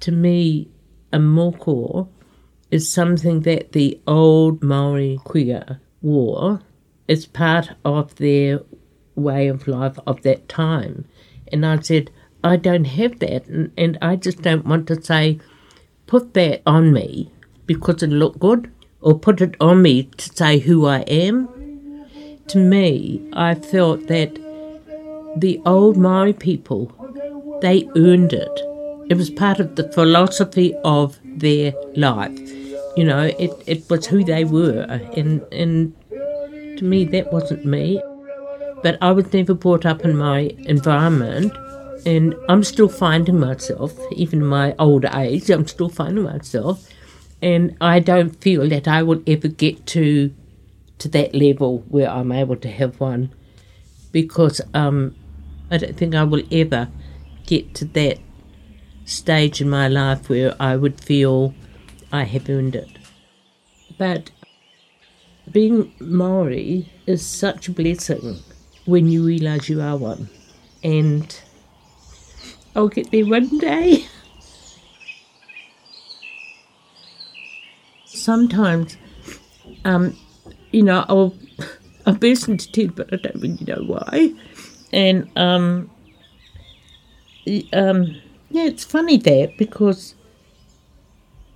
to 0.00 0.12
me, 0.12 0.68
a 1.12 1.18
moko 1.18 2.08
is 2.70 2.92
something 2.92 3.40
that 3.40 3.72
the 3.72 4.00
old 4.06 4.62
Maori 4.62 5.18
kuia 5.24 5.80
wore 6.02 6.60
as 7.08 7.26
part 7.26 7.70
of 7.84 8.14
their 8.16 8.60
way 9.14 9.48
of 9.48 9.68
life 9.68 9.98
of 10.06 10.22
that 10.22 10.48
time. 10.48 11.04
And 11.52 11.64
I 11.64 11.80
said, 11.80 12.10
I 12.42 12.56
don't 12.56 12.84
have 12.84 13.18
that, 13.20 13.46
and, 13.46 13.72
and 13.76 13.98
I 14.02 14.16
just 14.16 14.42
don't 14.42 14.66
want 14.66 14.86
to 14.88 15.02
say, 15.02 15.38
put 16.06 16.34
that 16.34 16.62
on 16.66 16.92
me 16.92 17.30
because 17.66 18.02
it 18.02 18.08
looked 18.10 18.40
good, 18.40 18.70
or 19.00 19.18
put 19.18 19.40
it 19.40 19.54
on 19.60 19.82
me 19.82 20.04
to 20.04 20.28
say 20.34 20.58
who 20.58 20.86
I 20.86 21.00
am. 21.00 21.48
To 22.48 22.58
me, 22.58 23.26
I 23.32 23.54
felt 23.54 24.06
that 24.08 24.34
the 25.36 25.60
old 25.64 25.96
Maori 25.96 26.32
people, 26.32 26.92
they 27.60 27.88
earned 27.96 28.32
it. 28.32 28.60
It 29.10 29.16
was 29.16 29.30
part 29.30 29.60
of 29.60 29.76
the 29.76 29.90
philosophy 29.92 30.74
of 30.84 31.18
their 31.24 31.72
life. 31.96 32.38
You 32.96 33.04
know, 33.04 33.24
it, 33.38 33.50
it 33.66 33.90
was 33.90 34.06
who 34.06 34.24
they 34.24 34.44
were. 34.44 34.82
And, 35.16 35.42
and 35.52 35.94
to 36.78 36.84
me, 36.84 37.04
that 37.06 37.32
wasn't 37.32 37.64
me. 37.64 38.02
But 38.82 38.98
I 39.00 39.12
was 39.12 39.32
never 39.32 39.54
brought 39.54 39.86
up 39.86 40.04
in 40.04 40.16
my 40.16 40.54
environment. 40.58 41.52
And 42.06 42.34
I'm 42.48 42.62
still 42.62 42.88
finding 42.88 43.40
myself, 43.40 43.98
even 44.12 44.40
in 44.40 44.46
my 44.46 44.74
older 44.78 45.10
age, 45.14 45.48
I'm 45.48 45.66
still 45.66 45.88
finding 45.88 46.24
myself. 46.24 46.86
And 47.40 47.76
I 47.80 47.98
don't 47.98 48.30
feel 48.42 48.68
that 48.68 48.86
I 48.86 49.02
will 49.02 49.22
ever 49.26 49.48
get 49.48 49.86
to 49.88 50.34
to 50.98 51.08
that 51.08 51.34
level 51.34 51.78
where 51.88 52.08
I'm 52.08 52.30
able 52.30 52.56
to 52.56 52.68
have 52.70 53.00
one 53.00 53.32
because 54.12 54.60
um, 54.74 55.14
I 55.70 55.78
don't 55.78 55.96
think 55.96 56.14
I 56.14 56.22
will 56.22 56.44
ever 56.52 56.88
get 57.46 57.74
to 57.74 57.84
that 57.86 58.18
stage 59.04 59.60
in 59.60 59.68
my 59.68 59.88
life 59.88 60.28
where 60.28 60.54
I 60.60 60.76
would 60.76 61.00
feel 61.00 61.52
I 62.12 62.22
have 62.24 62.48
earned 62.48 62.76
it. 62.76 62.88
But 63.98 64.30
being 65.50 65.92
Maori 66.00 66.90
is 67.06 67.24
such 67.24 67.68
a 67.68 67.72
blessing 67.72 68.38
when 68.86 69.08
you 69.08 69.24
realise 69.24 69.68
you 69.68 69.80
are 69.80 69.96
one. 69.96 70.28
And 70.82 71.40
I'll 72.74 72.88
get 72.88 73.10
there 73.10 73.26
one 73.26 73.58
day. 73.58 74.06
Sometimes, 78.04 78.96
um, 79.84 80.16
you 80.70 80.82
know, 80.82 81.04
I'll, 81.08 81.34
I'll 82.06 82.14
burst 82.14 82.48
into 82.48 82.70
tears, 82.70 82.92
but 82.94 83.12
I 83.12 83.16
don't 83.16 83.40
really 83.40 83.64
know 83.64 83.82
why 83.86 84.34
and 84.94 85.28
um, 85.36 85.90
um, 87.72 88.16
yeah, 88.48 88.64
it's 88.64 88.84
funny 88.84 89.16
that 89.16 89.58
because 89.58 90.14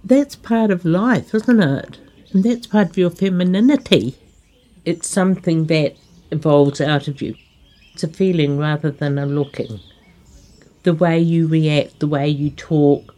that's 0.03 0.35
part 0.35 0.73
of 0.73 0.85
life, 0.85 1.35
isn't 1.35 1.63
it? 1.63 2.01
And 2.33 2.45
that's 2.45 2.67
part 2.67 2.91
of 2.91 2.99
your 2.99 3.11
femininity. 3.11 4.17
It's 4.85 5.09
something 5.09 5.67
that 5.67 5.97
evolves 6.31 6.81
out 6.81 7.09
of 7.09 7.23
you. 7.23 7.35
It's 7.95 8.05
a 8.05 8.09
feeling 8.09 8.59
rather 8.59 8.91
than 8.91 9.19
a 9.19 9.27
looking. 9.27 9.81
The 10.83 10.95
way 10.95 11.19
you 11.19 11.49
react, 11.49 12.01
the 12.01 12.07
way 12.07 12.29
you 12.29 12.51
talk, 12.51 13.15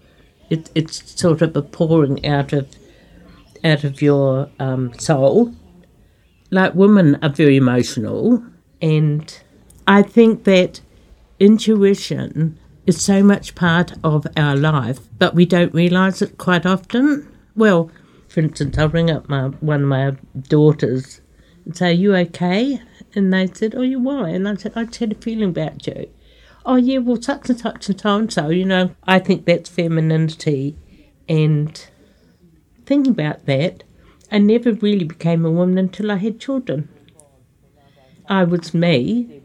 it, 0.48 0.70
it's 0.74 1.20
sort 1.20 1.42
of 1.42 1.56
a 1.56 1.62
pouring 1.62 2.24
out 2.26 2.52
of 2.52 2.68
out 3.62 3.84
of 3.84 4.00
your 4.00 4.48
um, 4.58 4.98
soul. 4.98 5.54
Like 6.50 6.74
women 6.74 7.18
are 7.22 7.28
very 7.28 7.56
emotional, 7.56 8.42
and 8.80 9.40
I 9.86 10.02
think 10.02 10.44
that 10.44 10.80
intuition 11.38 12.58
is 12.86 13.04
so 13.04 13.22
much 13.22 13.54
part 13.54 13.92
of 14.02 14.26
our 14.36 14.56
life, 14.56 15.00
but 15.18 15.34
we 15.34 15.46
don't 15.46 15.74
realise 15.74 16.22
it 16.22 16.38
quite 16.38 16.66
often. 16.66 17.28
Well, 17.54 17.90
for 18.30 18.40
instance, 18.40 18.78
I'll 18.78 18.88
ring 18.88 19.10
up 19.10 19.28
my 19.28 19.48
one 19.48 19.82
of 19.82 19.88
my 19.88 20.16
daughters 20.48 21.20
and 21.64 21.76
say, 21.76 21.90
Are 21.90 21.92
you 21.92 22.14
okay? 22.14 22.80
And 23.14 23.32
they 23.32 23.48
said, 23.48 23.74
Oh, 23.74 23.82
you 23.82 23.98
why? 23.98 24.28
And 24.30 24.48
I 24.48 24.54
said, 24.54 24.72
I 24.76 24.84
just 24.84 24.98
had 25.00 25.12
a 25.12 25.16
feeling 25.16 25.50
about 25.50 25.84
you. 25.86 26.08
Oh, 26.64 26.76
yeah, 26.76 26.98
well, 26.98 27.20
such 27.20 27.50
and 27.50 27.58
such 27.58 27.88
and 27.88 28.00
so 28.00 28.16
and 28.16 28.32
so. 28.32 28.48
You 28.48 28.64
know, 28.64 28.94
I 29.04 29.18
think 29.18 29.46
that's 29.46 29.68
femininity. 29.68 30.76
And 31.28 31.84
thinking 32.86 33.12
about 33.12 33.46
that, 33.46 33.82
I 34.30 34.38
never 34.38 34.72
really 34.74 35.04
became 35.04 35.44
a 35.44 35.50
woman 35.50 35.76
until 35.76 36.12
I 36.12 36.16
had 36.16 36.38
children. 36.38 36.88
I 38.28 38.44
was 38.44 38.72
me, 38.72 39.40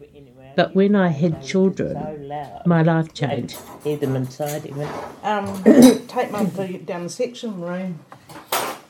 but 0.56 0.76
when 0.76 0.96
I 0.96 1.08
had 1.08 1.44
children, 1.44 2.36
my 2.68 2.84
life 2.84 3.16
changed. 3.16 3.58
Hear 3.84 3.98
them 3.98 4.16
inside 4.16 4.68
even. 4.68 4.88
Um, 5.24 5.64
take 6.08 6.30
mum 6.30 6.52
to 6.52 6.78
down 6.78 7.04
the 7.04 7.10
section 7.10 7.60
room. 7.60 8.00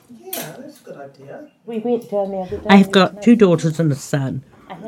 Yeah, 0.10 0.56
that's 0.58 0.82
a 0.82 0.84
good 0.84 0.98
idea. 0.98 1.52
We 1.66 1.80
went 1.80 2.10
down 2.10 2.32
there. 2.32 2.62
I 2.70 2.78
have 2.78 2.92
got 2.92 3.22
two 3.22 3.36
daughters 3.36 3.80
and 3.80 3.92
a 3.92 3.96
son, 3.96 4.44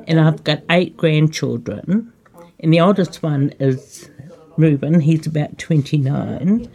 and 0.07 0.19
I've 0.19 0.43
got 0.43 0.63
eight 0.69 0.97
grandchildren. 0.97 2.13
And 2.59 2.73
the 2.73 2.79
oldest 2.79 3.21
one 3.21 3.53
is 3.59 4.09
Reuben, 4.57 5.01
he's 5.01 5.27
about 5.27 5.57
29. 5.57 6.69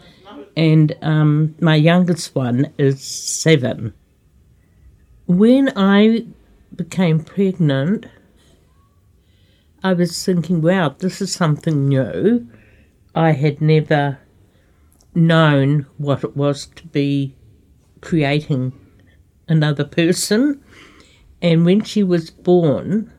And 0.55 0.95
um, 1.01 1.55
my 1.59 1.75
youngest 1.75 2.35
one 2.35 2.71
is 2.77 3.03
seven. 3.03 3.93
When 5.27 5.71
I 5.75 6.25
became 6.75 7.23
pregnant, 7.23 8.05
I 9.83 9.93
was 9.93 10.23
thinking, 10.23 10.61
wow, 10.61 10.95
this 10.97 11.21
is 11.21 11.33
something 11.33 11.89
new. 11.89 12.47
I 13.13 13.31
had 13.31 13.61
never 13.61 14.19
known 15.13 15.85
what 15.97 16.23
it 16.23 16.35
was 16.37 16.67
to 16.67 16.87
be 16.87 17.35
creating 18.03 18.73
another 19.47 19.83
person. 19.83 20.61
And 21.41 21.65
when 21.65 21.83
she 21.83 22.03
was 22.03 22.29
born, 22.29 23.11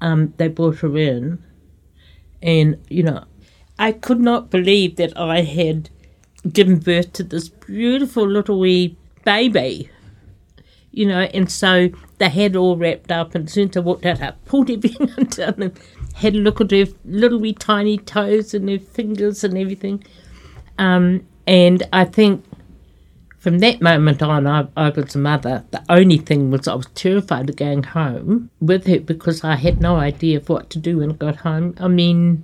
um, 0.00 0.34
they 0.36 0.48
brought 0.48 0.78
her 0.78 0.96
in, 0.96 1.42
and 2.42 2.76
you 2.88 3.02
know, 3.02 3.24
I 3.78 3.92
could 3.92 4.20
not 4.20 4.50
believe 4.50 4.96
that 4.96 5.16
I 5.16 5.42
had 5.42 5.90
given 6.52 6.78
birth 6.78 7.12
to 7.14 7.24
this 7.24 7.48
beautiful 7.48 8.28
little 8.28 8.60
wee 8.60 8.96
baby 9.24 9.90
you 10.98 11.06
know, 11.06 11.20
and 11.20 11.50
so 11.50 11.90
they 12.18 12.28
had 12.28 12.56
all 12.56 12.76
wrapped 12.76 13.12
up. 13.12 13.34
And 13.34 13.46
as 13.46 13.52
soon 13.52 13.68
as 13.68 13.76
I 13.76 13.80
walked 13.80 14.06
out, 14.06 14.20
I 14.20 14.32
pulled 14.46 14.70
everything 14.70 15.10
undone 15.16 15.62
and 15.62 15.78
had 16.14 16.34
a 16.34 16.38
look 16.38 16.60
at 16.60 16.70
her 16.70 16.86
little 17.04 17.38
wee 17.38 17.52
tiny 17.52 17.98
toes 17.98 18.54
and 18.54 18.68
her 18.68 18.78
fingers 18.78 19.44
and 19.44 19.56
everything. 19.56 20.02
Um, 20.78 21.26
and 21.46 21.82
I 21.92 22.04
think 22.04 22.44
from 23.38 23.60
that 23.60 23.80
moment 23.80 24.20
on, 24.20 24.46
I, 24.46 24.66
I 24.76 24.90
was 24.90 25.14
a 25.14 25.18
mother. 25.18 25.64
The 25.70 25.84
only 25.88 26.18
thing 26.18 26.50
was 26.50 26.66
I 26.66 26.74
was 26.74 26.86
terrified 26.94 27.48
of 27.48 27.56
going 27.56 27.84
home 27.84 28.50
with 28.60 28.86
her 28.86 28.98
because 28.98 29.44
I 29.44 29.54
had 29.54 29.80
no 29.80 29.96
idea 29.96 30.38
of 30.38 30.48
what 30.48 30.70
to 30.70 30.78
do 30.78 30.98
when 30.98 31.12
I 31.12 31.14
got 31.14 31.36
home. 31.36 31.74
I 31.78 31.86
mean, 31.86 32.42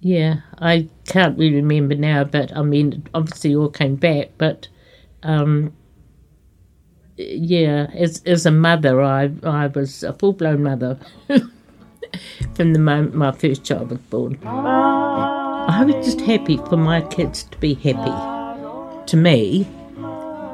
yeah, 0.00 0.40
I 0.58 0.88
can't 1.06 1.38
really 1.38 1.56
remember 1.56 1.94
now, 1.94 2.24
but 2.24 2.54
I 2.56 2.62
mean, 2.62 3.06
obviously 3.14 3.54
all 3.54 3.68
came 3.68 3.94
back. 3.94 4.30
But 4.36 4.66
um, 5.22 5.72
yeah, 7.16 7.86
as 7.94 8.22
as 8.26 8.46
a 8.46 8.50
mother, 8.50 9.00
I 9.00 9.30
I 9.44 9.68
was 9.68 10.02
a 10.02 10.12
full 10.12 10.32
blown 10.32 10.64
mother 10.64 10.98
from 12.54 12.72
the 12.72 12.80
moment 12.80 13.14
my 13.14 13.30
first 13.30 13.62
child 13.62 13.90
was 13.90 14.00
born. 14.00 14.40
I 14.44 15.84
was 15.84 16.04
just 16.04 16.20
happy 16.22 16.56
for 16.56 16.76
my 16.76 17.00
kids 17.02 17.44
to 17.44 17.58
be 17.58 17.74
happy. 17.74 19.06
To 19.06 19.16
me, 19.16 19.68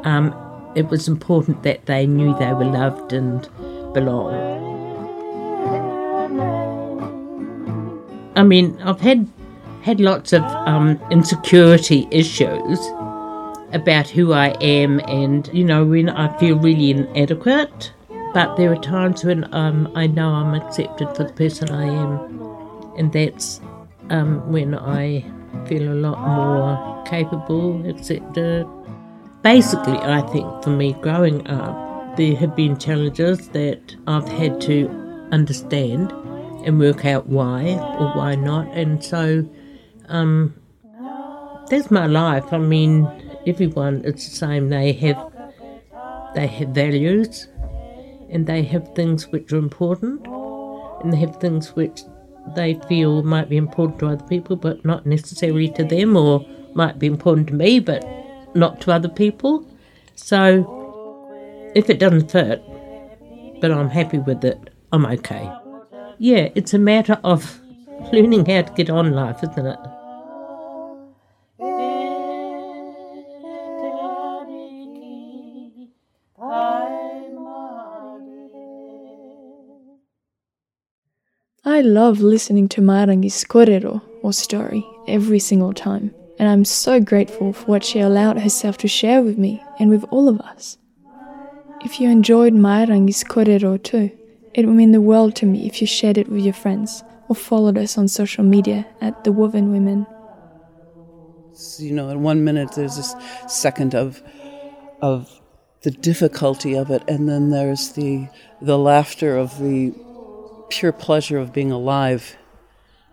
um, 0.07 0.33
it 0.77 0.89
was 0.89 1.09
important 1.09 1.63
that 1.65 1.85
they 1.87 2.07
knew 2.07 2.37
they 2.39 2.53
were 2.53 2.65
loved 2.65 3.13
and 3.13 3.43
belonged. 3.93 4.37
I 8.37 8.43
mean, 8.43 8.81
I've 8.83 9.01
had 9.01 9.29
had 9.83 10.01
lots 10.01 10.33
of 10.33 10.43
um, 10.43 11.01
insecurity 11.11 12.07
issues 12.11 12.79
about 13.73 14.09
who 14.09 14.33
I 14.33 14.49
am, 14.61 15.01
and 15.01 15.49
you 15.53 15.65
know, 15.65 15.85
when 15.85 16.09
I 16.09 16.37
feel 16.39 16.57
really 16.59 16.91
inadequate. 16.91 17.93
But 18.33 18.57
there 18.57 18.71
are 18.71 18.83
times 18.83 19.25
when 19.25 19.53
um, 19.55 19.91
I 19.95 20.07
know 20.07 20.29
I'm 20.29 20.55
accepted 20.55 21.09
for 21.17 21.25
the 21.25 21.33
person 21.33 21.71
I 21.71 21.87
am, 21.87 22.95
and 22.99 23.13
that's 23.13 23.61
um, 24.11 24.53
when 24.53 24.75
I 24.75 25.25
feel 25.67 25.91
a 25.91 25.95
lot 25.95 26.21
more 26.21 27.05
capable, 27.07 27.89
accepted. 27.89 28.67
Basically, 29.47 29.97
I 29.99 30.23
think 30.23 30.65
for 30.65 30.71
me 30.71 30.95
growing 30.95 31.47
up, 31.47 32.17
there 32.17 32.35
have 32.35 32.57
been 32.57 32.77
challenges 32.77 33.49
that 33.51 33.95
I've 34.09 34.27
had 34.27 34.61
to 34.63 34.89
understand 35.31 36.11
and 36.65 36.81
work 36.81 37.05
out 37.05 37.29
why 37.29 37.79
or 37.97 38.11
why 38.17 38.35
not, 38.35 38.67
and 38.73 39.05
so 39.05 39.49
um, 40.09 40.53
that's 41.71 41.93
my 41.93 42.07
life. 42.07 42.53
I 42.53 42.59
mean, 42.59 43.09
everyone 43.47 44.03
it's 44.05 44.29
the 44.29 44.35
same. 44.35 44.69
They 44.69 44.93
have 44.95 45.33
they 46.35 46.49
have 46.49 46.71
values, 46.71 47.47
and 48.29 48.49
they 48.49 48.65
have 48.65 48.97
things 48.97 49.29
which 49.29 49.53
are 49.53 49.59
important, 49.59 50.27
and 51.05 51.13
they 51.13 51.19
have 51.19 51.37
things 51.37 51.77
which 51.77 52.01
they 52.57 52.81
feel 52.89 53.23
might 53.23 53.49
be 53.49 53.59
important 53.59 54.01
to 54.01 54.09
other 54.09 54.25
people, 54.25 54.57
but 54.57 54.85
not 54.85 55.07
necessarily 55.07 55.69
to 55.69 55.85
them, 55.85 56.17
or 56.17 56.45
might 56.75 56.99
be 56.99 57.07
important 57.07 57.47
to 57.47 57.55
me, 57.55 57.79
but 57.79 58.05
not 58.57 58.81
to 58.83 58.93
other 58.93 59.09
people. 59.09 59.67
So, 60.15 61.71
if 61.75 61.91
it 61.91 61.99
doesn't 61.99 62.31
fit, 62.31 62.63
but 63.61 63.71
I'm 63.71 63.91
happy 63.91 64.19
with 64.19 64.45
it, 64.45 64.71
I'm 64.93 65.07
okay. 65.07 65.51
Yeah, 66.19 66.49
it's 66.55 66.73
a 66.75 66.79
matter 66.79 67.19
of 67.23 67.61
learning 68.13 68.47
how 68.47 68.63
to 68.63 68.73
get 68.75 68.91
on 68.91 69.13
life, 69.13 69.43
isn't 69.43 69.67
it? 69.67 69.79
I 81.69 81.81
love 81.81 82.21
listening 82.21 82.69
to 82.71 82.81
Mairangi's 82.81 83.45
korero 83.45 84.01
or 84.23 84.33
story 84.33 84.87
every 85.09 85.41
single 85.41 85.73
time, 85.75 86.15
and 86.39 86.49
I'm 86.49 86.65
so 86.65 87.01
grateful 87.01 87.53
for 87.53 87.65
what 87.67 87.85
she 87.85 88.01
allowed 88.01 88.41
herself 88.41 88.77
to 88.79 88.89
share 88.89 89.23
with 89.23 89.39
me 89.39 89.63
and 89.79 89.91
with 89.91 90.05
all 90.11 90.29
of 90.29 90.41
us. 90.41 90.79
If 91.85 92.01
you 92.01 92.11
enjoyed 92.11 92.53
Mairangi's 92.53 93.25
korero 93.25 93.83
too, 93.83 94.11
it 94.55 94.67
would 94.67 94.75
mean 94.75 94.93
the 94.93 95.01
world 95.01 95.35
to 95.37 95.47
me 95.47 95.67
if 95.67 95.81
you 95.81 95.87
shared 95.87 96.19
it 96.19 96.29
with 96.29 96.45
your 96.45 96.55
friends 96.55 97.05
or 97.29 97.37
followed 97.37 97.79
us 97.79 97.99
on 97.99 98.09
social 98.09 98.45
media 98.45 98.87
at 99.01 99.25
The 99.25 99.33
Woven 99.33 99.71
Women. 99.73 100.07
You 101.79 101.93
know, 101.93 102.09
in 102.11 102.23
one 102.23 102.45
minute 102.45 102.73
there's 102.73 102.97
this 102.97 103.15
second 103.49 103.95
of 103.95 104.23
of 105.01 105.31
the 105.83 105.91
difficulty 105.91 106.75
of 106.75 106.91
it, 106.91 107.03
and 107.09 107.29
then 107.29 107.51
there's 107.51 107.93
the 107.93 108.29
the 108.61 108.79
laughter 108.79 109.37
of 109.37 109.59
the 109.59 109.95
pure 110.69 110.93
pleasure 110.93 111.39
of 111.39 111.53
being 111.53 111.71
alive 111.71 112.37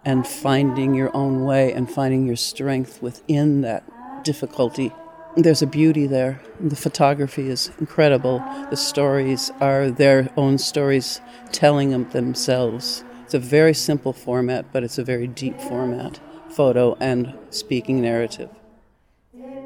and 0.05 0.27
finding 0.27 0.93
your 0.93 1.15
own 1.15 1.43
way 1.43 1.71
and 1.73 1.89
finding 1.89 2.25
your 2.25 2.35
strength 2.35 3.01
within 3.01 3.61
that 3.61 3.83
difficulty. 4.23 4.91
There's 5.35 5.61
a 5.61 5.67
beauty 5.67 6.05
there. 6.05 6.41
The 6.59 6.75
photography 6.75 7.49
is 7.49 7.71
incredible. 7.79 8.39
The 8.69 8.77
stories 8.77 9.51
are 9.59 9.89
their 9.89 10.29
own 10.37 10.57
stories 10.57 11.21
telling 11.51 11.89
them 11.89 12.09
themselves. 12.11 13.03
It's 13.23 13.33
a 13.33 13.39
very 13.39 13.73
simple 13.73 14.13
format, 14.13 14.71
but 14.71 14.83
it's 14.83 14.99
a 14.99 15.03
very 15.03 15.27
deep 15.27 15.59
format 15.59 16.19
photo 16.49 16.95
and 16.99 17.33
speaking 17.49 17.99
narrative. 17.99 18.49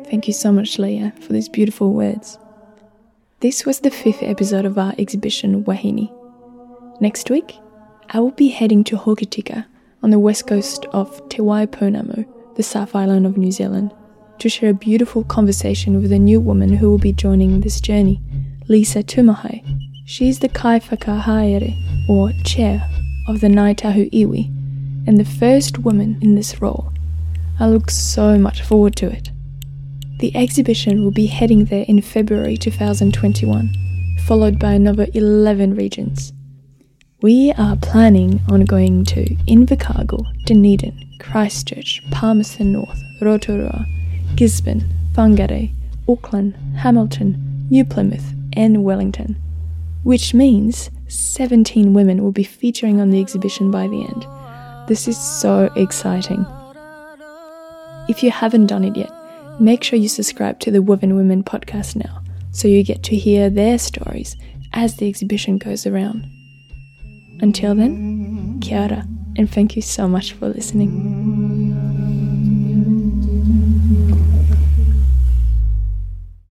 Thank 0.06 0.28
you 0.28 0.34
so 0.34 0.54
much, 0.54 0.80
Leah, 0.80 1.14
for 1.20 1.34
these 1.34 1.50
beautiful 1.50 1.92
words. 1.92 2.38
This 3.42 3.66
was 3.66 3.82
the 3.82 3.92
fifth 3.92 4.24
episode 4.24 4.64
of 4.64 4.78
our 4.78 4.96
exhibition 4.98 5.66
Wahine. 5.66 6.10
Next 7.02 7.30
week, 7.30 7.58
I 8.10 8.22
will 8.22 8.32
be 8.32 8.48
heading 8.48 8.86
to 8.86 8.96
Hokitika 8.96 9.66
on 10.04 10.12
the 10.12 10.20
west 10.20 10.48
coast 10.48 10.86
of 10.92 11.28
Te 11.30 11.40
Waipounamu, 11.40 12.56
the 12.56 12.64
South 12.64 12.96
Island 12.96 13.26
of 13.26 13.38
New 13.38 13.52
Zealand, 13.52 13.94
to 14.40 14.50
share 14.50 14.70
a 14.70 14.74
beautiful 14.74 15.24
conversation 15.24 16.02
with 16.02 16.12
a 16.12 16.20
new 16.20 16.40
woman 16.40 16.74
who 16.74 16.90
will 16.90 16.98
be 16.98 17.12
joining 17.12 17.62
this 17.62 17.82
journey, 17.82 18.22
Lisa 18.68 19.02
Tumahai. 19.02 19.64
She's 20.06 20.40
the 20.40 20.50
Kai 20.50 20.80
Whakahaere, 20.80 21.76
or 22.10 22.32
chair, 22.44 22.88
of 23.28 23.42
the 23.42 23.48
Ngāi 23.48 23.76
Tahu 23.76 24.10
Iwi, 24.12 24.46
and 25.08 25.18
the 25.18 25.26
first 25.26 25.80
woman 25.80 26.18
in 26.22 26.36
this 26.36 26.62
role. 26.62 26.92
I 27.60 27.68
look 27.68 27.90
so 27.90 28.38
much 28.38 28.62
forward 28.62 28.96
to 28.98 29.08
it. 29.08 29.32
The 30.20 30.36
exhibition 30.36 31.04
will 31.04 31.12
be 31.12 31.28
heading 31.28 31.66
there 31.66 31.86
in 31.88 32.02
February 32.02 32.58
2021, 32.58 33.74
followed 34.26 34.60
by 34.60 34.74
another 34.74 35.08
11 35.14 35.76
regions. 35.76 36.34
We 37.20 37.52
are 37.54 37.76
planning 37.78 38.42
on 38.48 38.66
going 38.66 39.04
to 39.06 39.26
Invercargill, 39.48 40.24
Dunedin, 40.46 41.18
Christchurch, 41.20 42.04
Palmerston 42.12 42.72
North, 42.72 43.02
Rotorua, 43.20 43.88
Gisborne, 44.36 44.88
Whangarei, 45.14 45.74
Auckland, 46.08 46.54
Hamilton, 46.76 47.66
New 47.72 47.84
Plymouth, 47.86 48.36
and 48.54 48.84
Wellington, 48.84 49.36
which 50.04 50.36
means 50.36 50.92
17 51.08 51.96
women 51.96 52.22
will 52.22 52.32
be 52.32 52.44
featuring 52.44 53.02
on 53.02 53.10
the 53.10 53.20
exhibition 53.20 53.72
by 53.72 53.88
the 53.88 54.04
end. 54.04 54.88
This 54.88 55.08
is 55.08 55.18
so 55.18 55.72
exciting. 55.76 56.46
If 58.08 58.22
you 58.22 58.30
haven't 58.30 58.68
done 58.68 58.84
it 58.84 58.96
yet, 58.96 59.12
make 59.60 59.84
sure 59.84 59.98
you 59.98 60.08
subscribe 60.08 60.60
to 60.60 60.70
the 60.70 60.84
Woven 60.84 61.16
Women 61.16 61.44
podcast 61.44 61.96
now 61.96 62.22
so 62.52 62.68
you 62.68 62.84
get 62.84 63.02
to 63.06 63.16
hear 63.16 63.50
their 63.50 63.80
stories 63.80 64.36
as 64.72 64.98
the 64.98 65.10
exhibition 65.10 65.58
goes 65.58 65.88
around. 65.88 66.37
Until 67.40 67.76
then, 67.76 68.60
kia 68.62 68.82
ora, 68.82 69.08
and 69.38 69.50
thank 69.50 69.76
you 69.76 69.82
so 69.82 70.08
much 70.08 70.34
for 70.34 70.48
listening. 70.50 71.57